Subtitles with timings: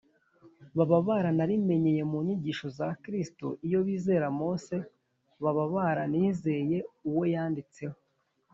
[0.77, 4.75] baba baranarimenyeye mu nyigisho za kristo iyo bizera mose
[5.43, 6.77] baba baranizeye
[7.09, 7.97] uwo yanditseho